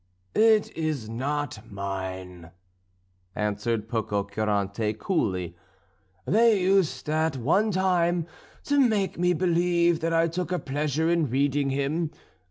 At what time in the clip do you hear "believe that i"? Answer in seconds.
9.33-10.27